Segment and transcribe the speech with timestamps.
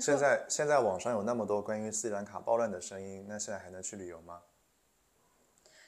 [0.00, 4.42] 现在现在网上有那么多关于斯里兰卡暴乱的声音，那现在还能去旅游吗？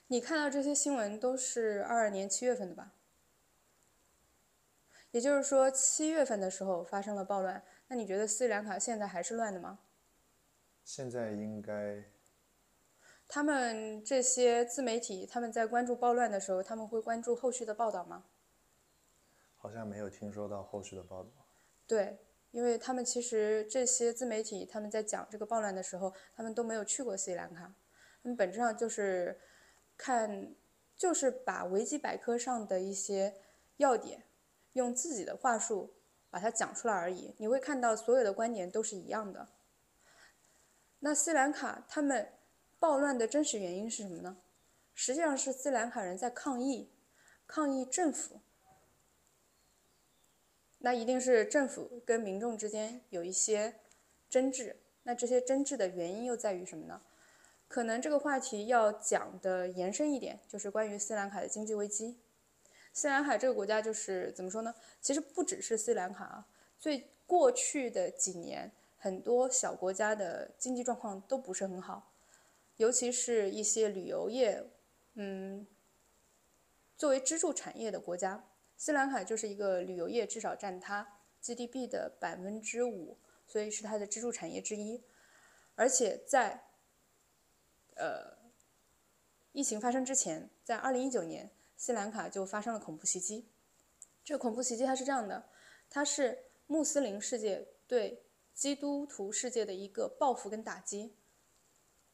[0.08, 2.92] 你看到这些新闻都是二二年七月份的吧？
[5.12, 7.62] 也就是说，七月份的时候发生了暴乱。
[7.88, 9.78] 那你觉得斯里兰卡现在还是乱的吗？
[10.84, 12.04] 现在应该。
[13.26, 18.24] 他们这些自媒体，他们在关注暴乱的时候，他们会关注后续的报道吗？
[19.56, 21.30] 好像没有听说到后续的报道。
[21.88, 22.18] 对，
[22.50, 27.74] 因为他们其实这些自媒体，他们在讲这个暴乱的时候，他们都没有去过斯里兰卡，
[28.22, 29.40] 他们本质上就是
[29.96, 30.54] 看，
[30.96, 33.34] 就是把维基百科上的一些
[33.76, 34.24] 要点，
[34.72, 35.94] 用自己的话术
[36.30, 37.34] 把它讲出来而已。
[37.38, 39.48] 你会看到所有的观点都是一样的。
[41.00, 42.32] 那斯里兰卡他们。
[42.78, 44.36] 暴乱的真实原因是什么呢？
[44.92, 46.92] 实际上是斯里兰卡人在抗议，
[47.46, 48.42] 抗议政府。
[50.86, 53.74] 那一定是政府跟民众之间有一些
[54.30, 54.76] 争执。
[55.02, 57.02] 那这些争执的原因又在于什么呢？
[57.66, 62.20] 可能这个话题要讲的延伸一点，就是关于斯里兰卡的经济危机。
[62.92, 64.72] 斯里兰卡这个国家就是怎么说呢？
[65.00, 66.46] 其实不只是斯里兰卡啊，
[66.78, 72.12] 最过去的几年，很多小国家的经济状况都不是很好。
[72.76, 74.62] 尤其是一些旅游业，
[75.14, 75.66] 嗯，
[76.96, 78.44] 作为支柱产业的国家，
[78.76, 85.02] 斯里兰卡就是一个旅游业至少占它 GDP 的百分之五，所以是它的支柱产业之一。
[85.74, 86.64] 而且在
[87.94, 88.36] 呃
[89.52, 93.48] 疫情发生之前，在二零一九年，斯里兰卡就发生了恐怖袭击。
[94.24, 95.48] 这恐怖袭击它是这样的，
[95.88, 101.14] 它是穆斯林世界对基督徒世界的一个报复跟打击。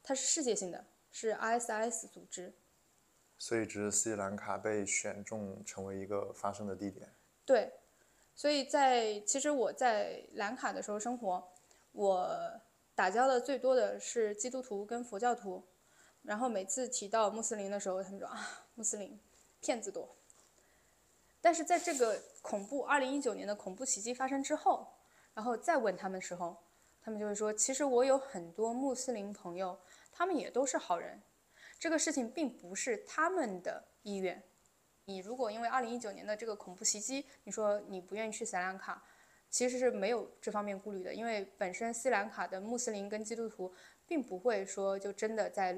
[0.03, 2.53] 它是世界性的，是 ISIS 组织，
[3.43, 7.13] 所以只是斯里兰卡被选中成为一个发生的地点。
[7.45, 7.73] 对，
[8.37, 11.43] 所以在其实我在兰卡的时候生活，
[11.91, 12.39] 我
[12.95, 15.65] 打交道最多的是基督徒跟佛教徒，
[16.23, 19.19] 然后每次提到穆斯林的时候，他们说啊，穆斯林
[19.61, 20.09] 骗子多。
[21.41, 24.87] 但是在这个恐怖2019年的恐怖袭击发生之后，
[25.35, 26.57] 然后再问他们的时候，
[27.03, 29.77] 他们就会说，其实我有很多穆斯林朋友。
[30.15, 31.21] 他们也都是好人，
[31.83, 34.41] 这个事情并不是他们的意愿。
[35.07, 39.03] 你如果因为二零一九年的这个恐怖袭击，你说你不愿意去斯里兰卡，
[39.51, 43.75] 其实是没有这方面顾虑的，因为本身斯里兰卡的穆斯林跟基督徒
[44.07, 45.77] 并不会说就真的在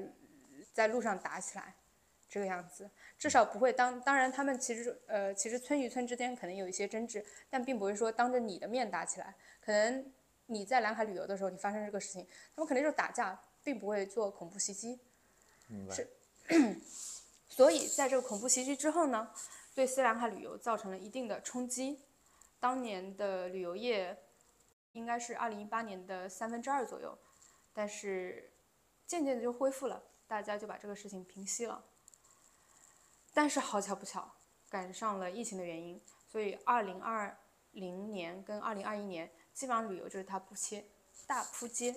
[0.71, 1.73] 在路上打起来，
[2.29, 3.99] 这个样子，至少不会当。
[4.01, 9.33] 当然，他们其实呃，其实村与村之间可能有一些争执，但并不会说当着你的面打起来。
[9.59, 10.13] 可能
[10.45, 13.41] 你在蓝海旅游的时候，你发生这个事情，他们肯定就是打架。
[13.65, 14.99] 并不会做恐怖袭击，
[15.91, 16.09] 是，
[17.49, 19.31] 所以在这个恐怖袭击之后呢，
[19.73, 21.99] 对斯里兰卡旅游造成了一定的冲击。
[22.59, 24.17] 当年的旅游业
[24.93, 27.17] 应该是二零一八年的三分之二左右，
[27.73, 28.51] 但是
[29.05, 31.83] 渐渐的就恢复了，大家就把这个事情平息了。
[33.33, 34.33] 但是好巧不巧，
[34.69, 36.01] 赶上了疫情的原因，
[36.31, 37.37] 所以二零二
[37.71, 40.85] 零年跟二零二一年基本上旅游就是它扑街，
[41.27, 41.93] 大扑街。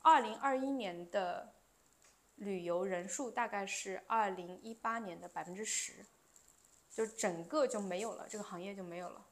[0.00, 1.52] 二零二一年的
[2.36, 6.04] 旅游人数大概是二零一八年的百分之十，
[6.90, 9.26] 就整个就没有了，这个行业就没有了。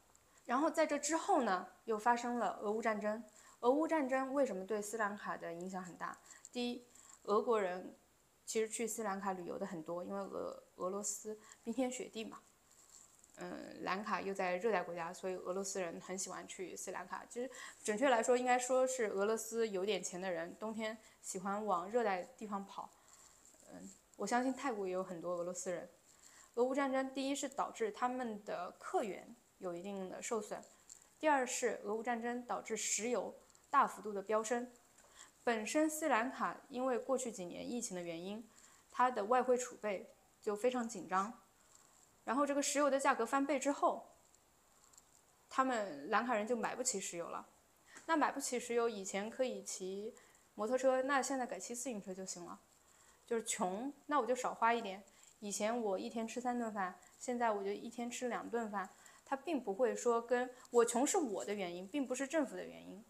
[0.45, 3.23] 然后在这之后呢，又发生了俄乌战争。
[3.61, 6.19] 俄乌战争为什么对斯兰卡的影响很大？
[6.51, 6.85] 第一，
[7.25, 7.95] 俄国人
[8.47, 12.41] 其实去斯兰卡旅游的很多，因为俄俄罗斯冰天雪地嘛。
[13.37, 17.25] 嗯，兰卡又在热带国家，所以俄罗斯人很喜欢去斯兰卡。
[17.29, 17.51] 其实，
[17.83, 22.91] 准确来说，应该说是俄罗斯有点钱的人，冬天喜欢往热带地方跑。
[23.73, 25.89] 嗯，我相信泰国也有很多俄罗斯人。
[26.55, 30.63] 俄乌战争，第一是导致他们的客源有一定的受损，
[31.19, 33.35] 第二是俄乌战争导致石油
[33.71, 34.71] 大幅度的飙升。
[35.45, 38.47] 本身斯里兰卡因为过去几年疫情的原因，
[38.91, 40.11] 它的外汇储备
[40.43, 41.33] 就非常紧张。
[42.25, 44.07] 然后这个石油的价格翻倍之后，
[45.49, 47.49] 他们兰卡人就买不起石油了。
[48.07, 50.15] 那买不起石油，以前可以骑
[50.55, 52.59] 摩托车，那现在改骑自行车就行了。
[53.27, 55.03] 就是穷，那我就少花一点。
[55.39, 58.89] 以前我一天吃三顿饭，现在我就一天吃两顿饭。
[59.25, 63.05] 他并不会说跟我穷是我的原因，并不是政府的原因。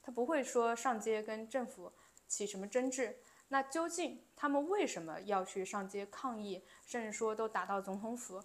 [0.00, 1.92] 他不会说上街跟政府
[2.28, 3.18] 起什么争执。
[3.48, 8.44] 那究竟他们为什么要去上街抗议，甚至说都打到总统府？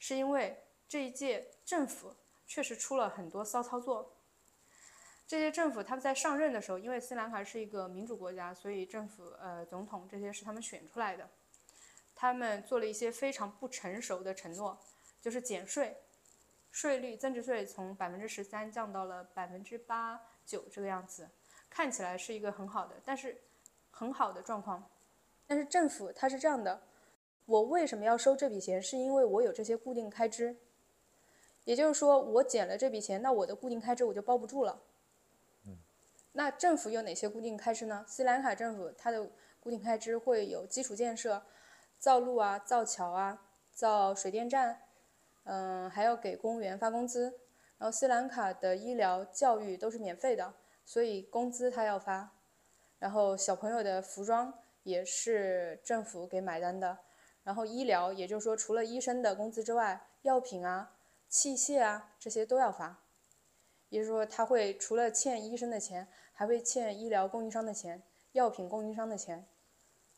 [0.00, 2.14] 是因为这一届政府
[2.46, 4.12] 确实出了很多骚操作。
[5.26, 11.28] 这些政府他们在上任的时候，因为斯里兰卡是一个民主国家，所以政府呃总统这些是他们选出来的。
[12.14, 14.78] 他们做了一些非常不成熟的承诺，
[15.20, 15.96] 就是减税，
[16.70, 21.28] 税率增值税从百分之十三降到了百分之八九这个样子，
[21.68, 23.40] 看起来是一个很好的，但是
[23.90, 24.88] 很好的状况。
[25.46, 26.82] 但是政府它是这样的，
[27.46, 28.80] 我为什么要收这笔钱？
[28.80, 30.56] 是因为我有这些固定开支，
[31.64, 34.80] 也就是说我减了这笔钱，那我的固定开支我就包不住了。
[36.36, 38.04] 那政府有哪些固定开支呢？
[38.08, 39.24] 斯里兰卡政府它的
[39.60, 41.40] 固定开支会有基础建设，
[41.98, 43.40] 造路啊、造桥啊、
[43.72, 44.82] 造水电站，
[45.44, 47.38] 嗯，还要给公务员发工资。
[47.78, 50.54] 然后斯里兰卡的医疗、教育都是免费的，
[50.84, 52.32] 所以工资他要发。
[52.98, 54.52] 然后小朋友的服装
[54.82, 56.98] 也是政府给买单的。
[57.44, 60.96] 然后医疗，也就是说除了医生的工资之外，药品啊、
[61.28, 63.03] 器械啊这些都要发。
[63.88, 66.08] 也就是说，他会除了欠医生的钱。
[66.36, 68.02] 还会欠医疗供应商的钱、
[68.32, 69.46] 药品供应商的钱，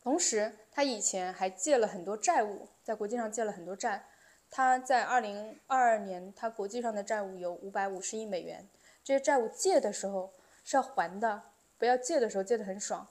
[0.03, 4.07] 同时他以前还借了很多债务，在国际上借了很多债。
[4.49, 8.67] 他在二零二二年，他国际上的债务有五百五十亿美元。
[9.05, 10.33] 这些债务借的时候
[10.65, 11.43] 是要还的，
[11.77, 13.07] 不要借的时候借的很爽。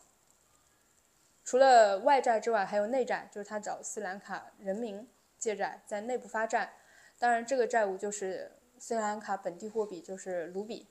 [1.43, 5.07] 除了外债之外，还有内债，就是他找斯里兰卡人民
[5.37, 6.73] 借债，在内部发债。
[7.19, 10.87] 当然，这个债务就是斯里兰卡本地货币，就是卢比。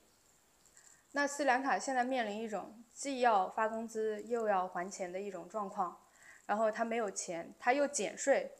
[1.11, 6.01] 那斯里兰卡现在面临一种既要发工资又要还钱的一种状况，
[6.45, 8.51] 然后他没有钱，他又减税，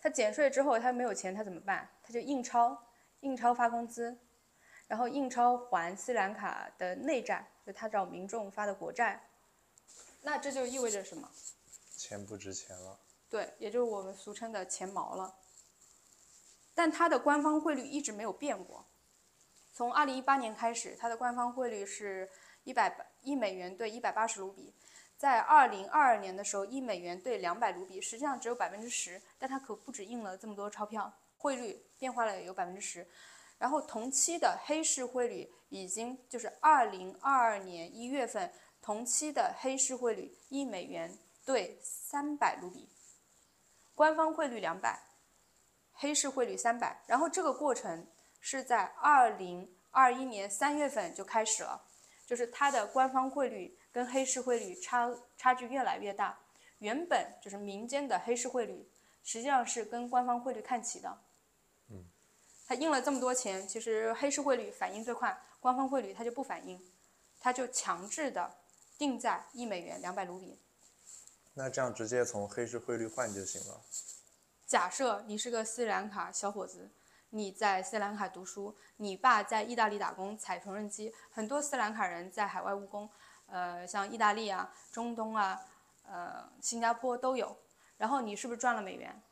[0.00, 1.88] 他减税之后他没有钱，他怎么办？
[2.02, 2.86] 他就印钞，
[3.20, 4.18] 印钞发工资，
[4.86, 9.28] 然后印钞还斯里兰卡的内债，就他找民众发的国债。
[10.22, 11.30] 那这就意味着什么？
[11.94, 12.98] 钱不值钱了。
[13.28, 15.34] 对，也就是我们俗称的钱毛了。
[16.78, 18.86] 但它的官方汇率一直没有变过。
[19.72, 22.30] 从二零一八年开始，它的官方汇率是
[22.62, 24.72] 一百一美元兑一百八十卢比。
[25.16, 33.04] 在二零二二年的时候，一美元兑两百卢比，实际上只有百分之十，但它可不止印了这么多钞票，汇率变化了有百分之十。
[33.58, 42.88] 然后同期的黑市汇率已经就是二零二二年一月份同期的黑市汇率一美元兑三百卢比，
[43.96, 45.07] 官方汇率两百，
[45.98, 47.02] 黑市汇率三百。
[47.06, 48.06] 然后这个过程。
[48.40, 51.82] 是在二零二一年三月份就开始了，
[52.24, 56.38] 就是它的官方汇率跟黑市汇率差差距越来越大。
[56.78, 58.88] 原本就是民间的黑市汇率，
[59.24, 61.18] 实际上是跟官方汇率看齐的。
[61.90, 62.04] 嗯，
[62.64, 66.80] 它印了这么多钱，其实黑市汇率反应最快，官方汇率它就不反应，
[67.40, 68.54] 它就强制的
[68.96, 70.60] 定在一美元两百卢比。
[71.54, 73.82] 那这样直接从黑市汇率换就行了。
[74.68, 76.90] 假设你是个斯里兰卡小伙子。
[77.30, 83.08] 你在斯里兰卡读书，你爸在意大利打工踩缝纫机，很多斯里兰卡人在海外务工，
[83.46, 85.60] 呃，像意大利啊、中东啊、
[86.06, 87.54] 呃、新加坡都有。
[87.98, 89.22] 然后你是不是赚了美元？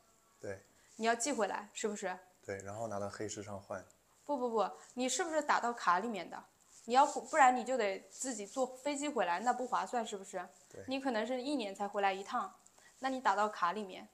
[0.41, 0.63] 对。
[0.97, 2.19] 你要寄回来，是不是？
[2.45, 3.83] 对，然后拿到黑市上换。
[4.25, 6.43] 不不不，你是不是打到卡里面的？
[6.85, 10.47] 你要不不然你就得自己坐飞机回来，那不划算，是不是？
[10.71, 10.83] 对。
[10.87, 12.55] 你可能是一年才回来一趟，
[12.99, 14.07] 那你打到卡里面。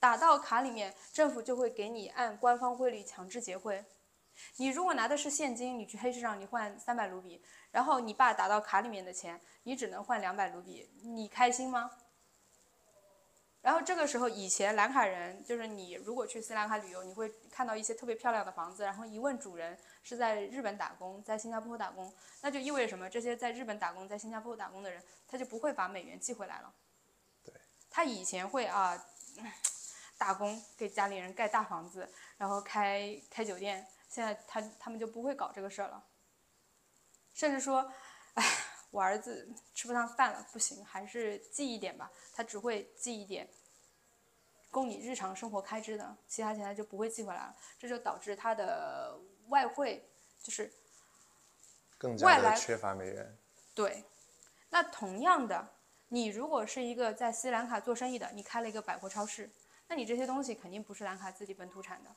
[0.00, 3.84] 打到卡里面，政府就会给你按官方汇率强制结汇。
[4.56, 11.90] 你如果拿的是现金，你去黑市上你换三百卢比，然后你爸打到卡里面的钱，你只能换两百卢比，你开心吗？
[13.60, 22.10] 然后这个时候，以前兰卡人就是你如果去斯里兰卡旅游，你会看到一些特别漂亮的房子，然后一问主人是在日本打工，在新加坡打工，
[22.40, 23.10] 那就意味着什么？
[23.10, 26.72] 这些在日本打工、在新加坡打工的人，他就不会把美元寄回来了。
[27.44, 27.52] 对。
[27.90, 29.04] 他以前会啊。
[30.20, 33.86] 打工给家里人盖大房子，然后开开酒店。
[34.06, 36.04] 现在他他们就不会搞这个事儿了，
[37.32, 37.90] 甚至说，
[38.34, 38.44] 哎，
[38.90, 42.10] 我儿子吃不上饭了，不行，还是寄一点吧。
[42.34, 43.48] 他只会寄一点，
[44.70, 47.56] 供你日常生活开支的，其他钱他就不会寄回来了。
[47.78, 50.06] 这就导致他的外汇
[50.42, 50.70] 就是
[51.96, 53.38] 更加的缺乏美元。
[53.74, 54.04] 对，
[54.68, 55.66] 那同样的，
[56.08, 59.48] 你如果是一个在斯里兰卡做生意的，你开了一个百货超市。
[59.90, 62.14] 那你这些东西肯定不是兰卡自己本土产的，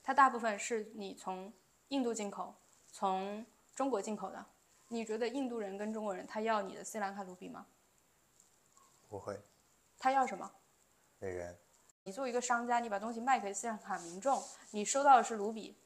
[0.00, 1.52] 它大部分是你从
[1.88, 2.54] 印度进口，
[2.92, 3.44] 从
[3.74, 4.46] 中国进口的。
[4.86, 7.66] 你觉得印度人跟中国人他要你的斯里兰卡卢比吗？
[9.08, 9.40] 不会。
[9.98, 10.48] 他要什么？
[11.18, 11.58] 美元。
[12.04, 15.76] 你作为一个商家，你把东西卖给斯里兰卡民众，你收到的是卢比，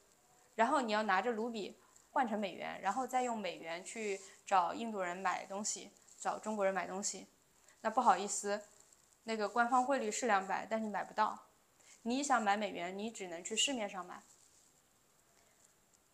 [0.54, 1.74] 然后你要拿着卢比
[2.10, 7.26] 换成美元，然后再用美元去找印度人买东西，找中国人买东西。
[7.80, 8.60] 那不好意思。
[9.24, 11.46] 那个官方汇率是两百，但是你买不到。
[12.02, 14.22] 你想买美元，你只能去市面上买。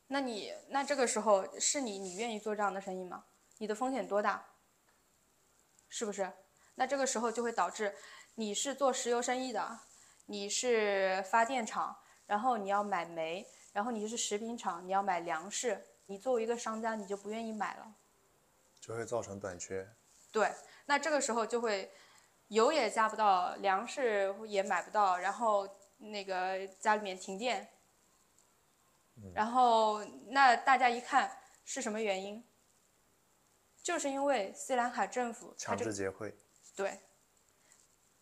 [0.07, 3.25] 那你那这个时候是你你愿意做这样的生意吗？
[3.59, 4.45] 你的风险多大？
[5.89, 6.33] 是不是？
[6.77, 7.95] 那这个时候就会导致
[8.37, 9.81] 你是做石油生意的，
[10.27, 17.95] 你是发电厂，然后你要买煤，然后你是食品厂，你要买粮食，你作为一个商家，你就不愿意买了，
[18.81, 19.89] 就会造成短缺。
[20.33, 20.53] 对，
[20.87, 21.93] 那这个时候就会
[22.51, 27.69] 油也加不到，粮食也买不到，然后那个家里面停电，
[29.33, 31.31] 然后那大家一看
[31.65, 32.45] 是什么原因？
[33.83, 36.37] 就是因为斯里兰卡政府强制结汇，
[36.75, 37.01] 对，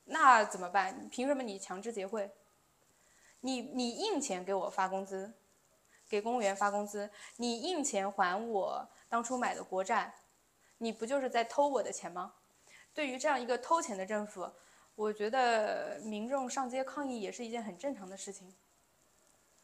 [0.04, 1.08] 那怎么办？
[1.08, 2.30] 凭什么你强制结汇？
[3.40, 5.32] 你你印钱给我发工资，
[6.06, 10.14] 给公务员发工资，你印钱还我当初买的国债，
[10.76, 12.34] 你不就是在偷我的钱吗？
[12.98, 14.50] 对于这样一个偷钱的政府，
[14.96, 18.52] 我觉得民众上街抗议也是一件很正常的事情。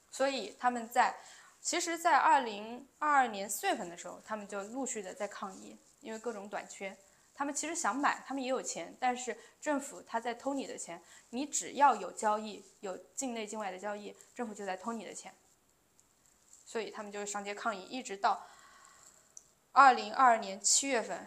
[0.09, 1.12] 所以他们在，
[1.61, 6.97] 其实，在二零二二年四月份的时候，他们就陆续的在抗议，因为各种短缺。
[7.35, 11.03] 他们其实想买，他们也有钱，但是政府他在偷你的钱。
[11.31, 15.35] 你只要有交易，有境内境外的交易，政府就在偷你的钱。
[16.64, 18.47] 所以他们就上街抗议，一直到
[19.73, 21.26] 二零二二年七月份，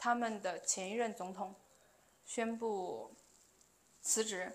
[0.00, 1.54] 他们的前一任总统
[2.24, 3.14] 宣布
[4.00, 4.50] 辞职，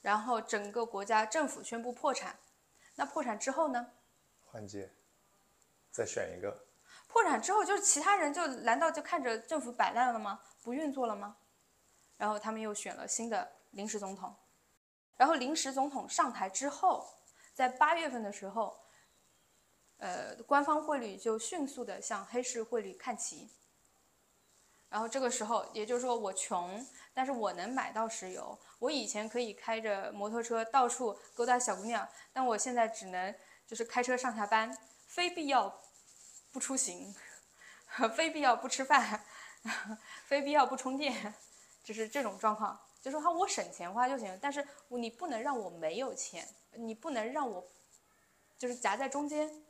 [0.00, 2.38] 然后整个国家政府宣布破产。
[2.94, 3.90] 那破产之后呢？
[4.44, 4.88] 换届，
[5.90, 6.64] 再选一个。
[7.08, 10.40] 破产之后，就是其他人就难道就看着政府摆烂了吗？
[10.62, 11.36] 不运作了吗？
[12.16, 14.36] 然后他们又选了新的临时总统，
[15.16, 17.12] 然后临时总统上台之后，
[17.52, 18.78] 在八月份的时候，
[19.98, 23.50] 呃，官方汇率就迅速的向黑市汇率看齐。
[24.88, 28.58] 然后这个时候，也就是说我穷，但是我能买到石油。
[28.78, 33.34] 我以前可以开着摩托车到处勾搭小姑娘，但我现在只能
[33.66, 34.76] 就是开车上下班，
[35.06, 35.80] 非必要
[36.52, 37.14] 不出行，
[38.14, 39.24] 非必要不吃饭，
[40.24, 41.34] 非必要不充电，
[41.82, 42.78] 就是这种状况。
[43.00, 47.66] 就说，我省钱花就行，但是你不能让我没有钱，你不能让我
[48.58, 49.62] 就是夹在中间，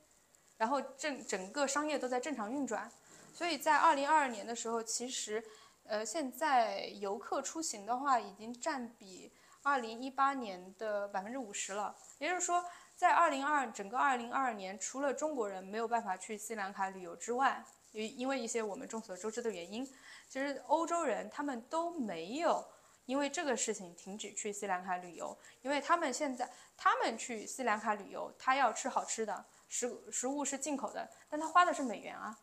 [0.57, 2.91] 然后整整个商业都在正常运转。
[3.37, 5.45] 所以在二零二二年的时候，其实，
[5.85, 9.31] 呃，现在游客出行的话，已经占比
[9.62, 11.95] 二零一八年的百分之五十了。
[12.16, 12.64] 也就是说，
[12.97, 17.62] 在二零二整个二零二二年，除了中国人没有办法去斯里兰卡旅游之外，
[17.93, 19.85] 因因为一些我们众所周知的原因，
[20.31, 22.66] 其实欧洲人他们都没有
[23.05, 32.35] 因为这个事情停止去斯里兰卡旅游，因为他们现在他们去斯里兰卡旅游，他要吃好吃的，食食物是进口的，但他花的是美元啊。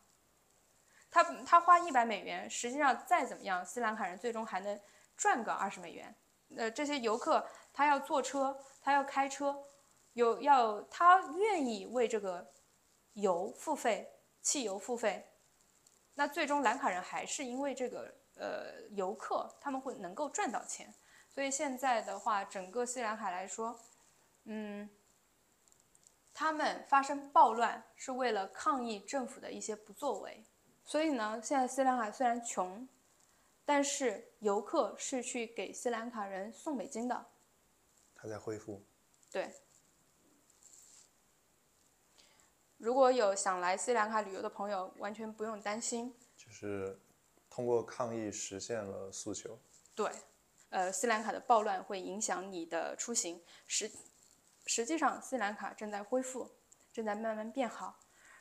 [1.14, 4.80] 他他花一百美元，实际上再怎么样，斯里兰卡人最终还能
[5.16, 6.12] 赚个二十美元。
[6.56, 9.62] 呃，这些游客他要坐车，他要开车，
[10.14, 12.44] 有要他愿意为这个
[13.12, 14.10] 油付费，
[14.42, 15.24] 汽油付费。
[16.14, 20.92] 那最终兰卡人还是因为这个呃游客他们会能够赚到钱。
[21.32, 23.78] 所以现在的话，整个斯里兰卡来说，
[24.46, 24.90] 嗯，
[26.32, 30.44] 他们发生暴乱是为了抗议政府的一些不作为。
[30.84, 32.86] 所以呢，现在斯里兰卡虽然穷，
[33.64, 37.26] 但是游客是去给斯里兰卡人送美金的。
[38.14, 38.84] 它在恢复。
[39.30, 39.52] 对。
[42.76, 46.14] 如果有想来斯里兰卡旅游的朋友，完全不用担心。
[46.36, 47.00] 就是
[47.48, 49.58] 通过抗议实现了诉求。
[49.94, 50.10] 对，
[50.68, 53.42] 呃，斯里兰卡的暴乱会影响你的出行。
[53.66, 53.90] 实
[54.66, 56.50] 实际上，斯里兰卡正在恢复，
[56.92, 57.98] 正在慢慢变好。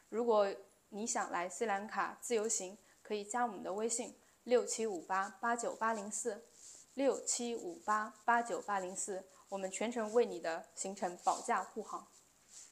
[0.10, 0.54] 如果
[0.96, 6.46] 你想来斯里兰卡自由行，可以加我们的微信六七五八八九八零四，
[6.94, 12.08] 六七五八八九八零四，我们全程为你的行程保驾护航。